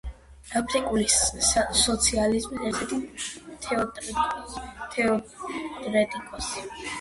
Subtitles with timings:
[0.59, 1.03] აფრიკული
[1.79, 4.17] სოციალიზმის ერთ-ერთი
[4.97, 6.65] თეორეტიკოსი.